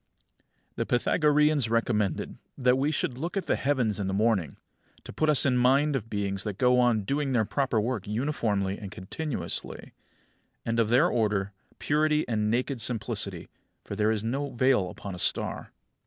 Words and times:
27. 0.73 0.73
The 0.77 0.85
Pythagoreans 0.87 1.69
recommended 1.69 2.39
that 2.57 2.75
we 2.79 2.89
should 2.89 3.19
look 3.19 3.37
at 3.37 3.45
the 3.45 3.55
heavens 3.55 3.99
in 3.99 4.07
the 4.07 4.15
morning, 4.15 4.57
to 5.03 5.13
put 5.13 5.29
us 5.29 5.45
in 5.45 5.55
mind 5.57 5.95
of 5.95 6.09
beings 6.09 6.43
that 6.43 6.57
go 6.57 6.79
on 6.79 7.03
doing 7.03 7.33
their 7.33 7.45
proper 7.45 7.79
work 7.79 8.07
uniformly 8.07 8.79
and 8.79 8.89
continuously; 8.89 9.93
and 10.65 10.79
of 10.79 10.89
their 10.89 11.07
order, 11.07 11.53
purity 11.77 12.27
and 12.27 12.49
naked 12.49 12.81
simplicity; 12.81 13.47
for 13.83 13.95
there 13.95 14.09
is 14.09 14.23
no 14.23 14.49
veil 14.49 14.89
upon 14.89 15.13
a 15.13 15.19
star. 15.19 15.71